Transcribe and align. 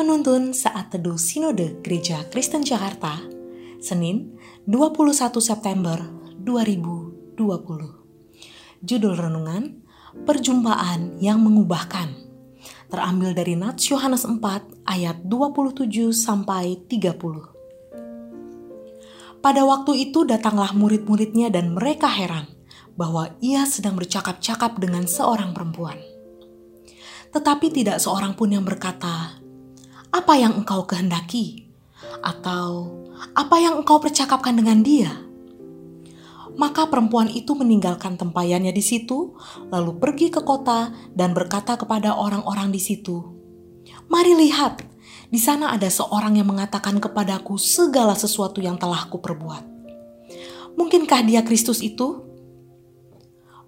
Penuntun 0.00 0.56
Saat 0.56 0.96
Teduh 0.96 1.20
Sinode 1.20 1.76
Gereja 1.84 2.24
Kristen 2.32 2.64
Jakarta, 2.64 3.20
Senin 3.84 4.32
21 4.64 5.12
September 5.44 6.00
2020. 6.40 7.36
Judul 8.80 9.12
Renungan, 9.12 9.84
Perjumpaan 10.24 11.20
yang 11.20 11.44
Mengubahkan. 11.44 12.16
Terambil 12.88 13.36
dari 13.36 13.60
Nats 13.60 13.92
Yohanes 13.92 14.24
4 14.24 14.40
ayat 14.88 15.20
27 15.28 16.16
sampai 16.16 16.80
30. 16.88 19.36
Pada 19.44 19.68
waktu 19.68 20.08
itu 20.08 20.24
datanglah 20.24 20.72
murid-muridnya 20.72 21.52
dan 21.52 21.76
mereka 21.76 22.08
heran 22.08 22.48
bahwa 22.96 23.36
ia 23.44 23.68
sedang 23.68 24.00
bercakap-cakap 24.00 24.80
dengan 24.80 25.04
seorang 25.04 25.52
perempuan. 25.52 26.00
Tetapi 27.36 27.68
tidak 27.68 28.00
seorang 28.00 28.32
pun 28.32 28.48
yang 28.48 28.64
berkata, 28.64 29.39
apa 30.10 30.34
yang 30.34 30.58
engkau 30.58 30.86
kehendaki, 30.86 31.70
atau 32.22 32.90
apa 33.34 33.56
yang 33.62 33.80
engkau 33.80 34.02
percakapkan 34.02 34.58
dengan 34.58 34.82
dia. 34.82 35.10
Maka 36.58 36.90
perempuan 36.90 37.30
itu 37.30 37.54
meninggalkan 37.54 38.18
tempayannya 38.18 38.74
di 38.74 38.82
situ, 38.82 39.38
lalu 39.70 39.96
pergi 39.96 40.28
ke 40.28 40.42
kota 40.42 40.92
dan 41.14 41.32
berkata 41.32 41.78
kepada 41.78 42.18
orang-orang 42.18 42.74
di 42.74 42.82
situ, 42.82 43.22
"Mari 44.10 44.34
lihat, 44.34 44.82
di 45.30 45.38
sana 45.38 45.70
ada 45.72 45.86
seorang 45.86 46.36
yang 46.36 46.50
mengatakan 46.50 46.98
kepadaku 46.98 47.56
segala 47.56 48.18
sesuatu 48.18 48.58
yang 48.58 48.76
telah 48.76 49.06
kuperbuat. 49.08 49.64
Mungkinkah 50.74 51.22
dia 51.24 51.40
Kristus 51.46 51.80
itu?" 51.80 52.26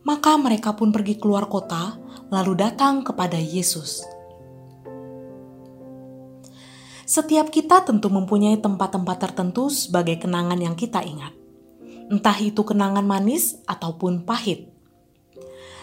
Maka 0.02 0.34
mereka 0.34 0.74
pun 0.74 0.90
pergi 0.90 1.14
keluar 1.14 1.46
kota, 1.46 1.94
lalu 2.26 2.58
datang 2.58 3.06
kepada 3.06 3.38
Yesus. 3.38 4.02
Setiap 7.02 7.50
kita 7.50 7.82
tentu 7.82 8.08
mempunyai 8.08 8.58
tempat-tempat 8.58 9.16
tertentu 9.18 9.68
sebagai 9.68 10.22
kenangan 10.22 10.58
yang 10.58 10.74
kita 10.78 11.02
ingat. 11.02 11.34
Entah 12.12 12.36
itu 12.38 12.62
kenangan 12.62 13.06
manis 13.06 13.58
ataupun 13.66 14.22
pahit. 14.22 14.70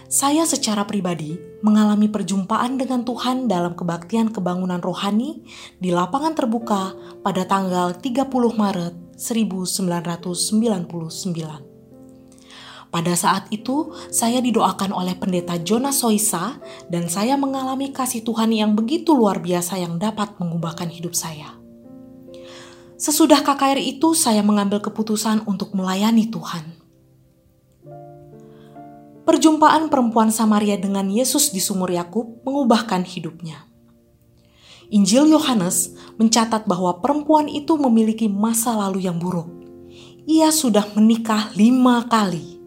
Saya 0.10 0.42
secara 0.50 0.90
pribadi 0.90 1.38
mengalami 1.62 2.10
perjumpaan 2.10 2.82
dengan 2.82 3.06
Tuhan 3.06 3.46
dalam 3.46 3.78
kebaktian 3.78 4.34
kebangunan 4.34 4.82
rohani 4.82 5.46
di 5.78 5.94
lapangan 5.94 6.34
terbuka 6.34 6.98
pada 7.22 7.46
tanggal 7.46 7.94
30 7.94 8.26
Maret 8.34 9.14
1999. 9.14 11.69
Pada 12.90 13.14
saat 13.14 13.46
itu, 13.54 13.94
saya 14.10 14.42
didoakan 14.42 14.90
oleh 14.90 15.14
pendeta 15.14 15.62
Jonas 15.62 16.02
Soisa 16.02 16.58
dan 16.90 17.06
saya 17.06 17.38
mengalami 17.38 17.94
kasih 17.94 18.26
Tuhan 18.26 18.50
yang 18.50 18.74
begitu 18.74 19.14
luar 19.14 19.38
biasa 19.46 19.78
yang 19.78 20.02
dapat 20.02 20.34
mengubahkan 20.42 20.90
hidup 20.90 21.14
saya. 21.14 21.54
Sesudah 22.98 23.46
KKR 23.46 23.78
itu, 23.78 24.18
saya 24.18 24.42
mengambil 24.42 24.82
keputusan 24.82 25.46
untuk 25.46 25.78
melayani 25.78 26.34
Tuhan. 26.34 26.66
Perjumpaan 29.30 29.94
perempuan 29.94 30.34
Samaria 30.34 30.74
dengan 30.82 31.06
Yesus 31.14 31.54
di 31.54 31.62
sumur 31.62 31.94
Yakub 31.94 32.42
mengubahkan 32.42 33.06
hidupnya. 33.06 33.70
Injil 34.90 35.30
Yohanes 35.30 35.94
mencatat 36.18 36.66
bahwa 36.66 36.98
perempuan 36.98 37.46
itu 37.46 37.78
memiliki 37.78 38.26
masa 38.26 38.74
lalu 38.74 39.06
yang 39.06 39.22
buruk. 39.22 39.46
Ia 40.26 40.50
sudah 40.50 40.90
menikah 40.98 41.54
lima 41.54 42.10
kali 42.10 42.59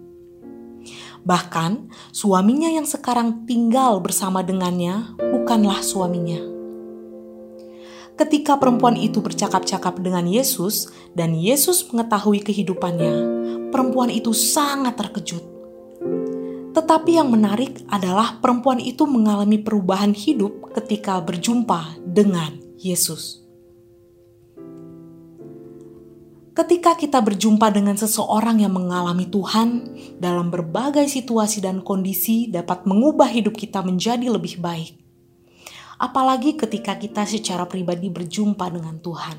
Bahkan, 1.22 1.92
suaminya 2.10 2.66
yang 2.66 2.86
sekarang 2.86 3.46
tinggal 3.46 4.02
bersama 4.02 4.42
dengannya 4.42 5.14
bukanlah 5.18 5.78
suaminya. 5.78 6.52
Ketika 8.12 8.60
perempuan 8.60 8.94
itu 8.94 9.24
bercakap-cakap 9.24 9.98
dengan 10.02 10.28
Yesus, 10.28 10.92
dan 11.16 11.32
Yesus 11.32 11.88
mengetahui 11.90 12.44
kehidupannya, 12.44 13.14
perempuan 13.72 14.12
itu 14.12 14.36
sangat 14.36 14.94
terkejut. 15.00 15.42
Tetapi 16.72 17.20
yang 17.20 17.32
menarik 17.32 17.84
adalah 17.88 18.40
perempuan 18.40 18.80
itu 18.80 19.05
mengalami 19.08 19.61
perubahan 19.61 20.12
hidup 20.12 20.72
ketika 20.77 21.20
berjumpa 21.20 22.00
dengan 22.05 22.56
Yesus. 22.80 23.42
Ketika 26.62 26.95
kita 26.95 27.18
berjumpa 27.18 27.74
dengan 27.74 27.98
seseorang 27.98 28.62
yang 28.62 28.78
mengalami 28.78 29.27
Tuhan 29.27 29.98
dalam 30.23 30.46
berbagai 30.46 31.11
situasi 31.11 31.58
dan 31.58 31.83
kondisi 31.83 32.46
dapat 32.46 32.86
mengubah 32.86 33.27
hidup 33.27 33.58
kita 33.58 33.83
menjadi 33.83 34.30
lebih 34.30 34.62
baik. 34.62 34.95
Apalagi 35.98 36.55
ketika 36.55 36.95
kita 36.95 37.27
secara 37.27 37.67
pribadi 37.67 38.14
berjumpa 38.14 38.62
dengan 38.70 38.95
Tuhan. 39.02 39.36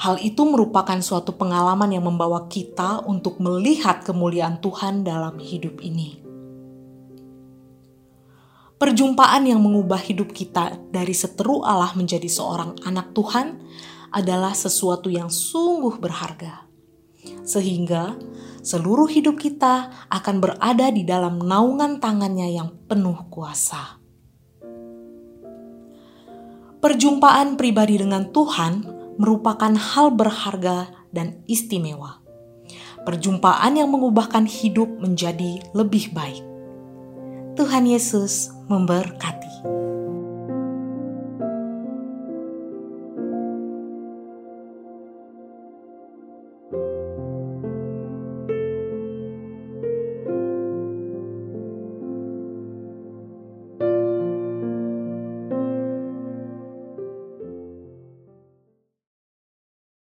Hal 0.00 0.24
itu 0.24 0.40
merupakan 0.40 0.96
suatu 1.04 1.36
pengalaman 1.36 1.92
yang 1.92 2.08
membawa 2.08 2.48
kita 2.48 3.04
untuk 3.04 3.36
melihat 3.36 4.00
kemuliaan 4.08 4.56
Tuhan 4.56 5.04
dalam 5.04 5.36
hidup 5.36 5.84
ini. 5.84 6.16
Perjumpaan 8.80 9.44
yang 9.44 9.60
mengubah 9.60 10.00
hidup 10.00 10.32
kita 10.32 10.80
dari 10.88 11.12
seteru 11.12 11.60
Allah 11.60 11.92
menjadi 11.92 12.26
seorang 12.32 12.80
anak 12.88 13.12
Tuhan 13.12 13.60
adalah 14.12 14.52
sesuatu 14.52 15.08
yang 15.08 15.32
sungguh 15.32 15.96
berharga, 15.96 16.68
sehingga 17.42 18.14
seluruh 18.60 19.08
hidup 19.08 19.40
kita 19.40 19.90
akan 20.12 20.36
berada 20.38 20.92
di 20.92 21.02
dalam 21.02 21.40
naungan 21.40 21.98
tangannya 21.98 22.52
yang 22.54 22.70
penuh 22.86 23.26
kuasa. 23.32 23.98
Perjumpaan 26.82 27.54
pribadi 27.56 27.98
dengan 27.98 28.30
Tuhan 28.34 28.86
merupakan 29.16 29.70
hal 29.70 30.12
berharga 30.12 30.90
dan 31.14 31.40
istimewa. 31.46 32.18
Perjumpaan 33.06 33.78
yang 33.78 33.90
mengubahkan 33.90 34.46
hidup 34.46 34.90
menjadi 34.98 35.62
lebih 35.74 36.10
baik. 36.10 36.42
Tuhan 37.54 37.86
Yesus 37.86 38.50
memberkati. 38.66 39.91
you. 46.72 47.11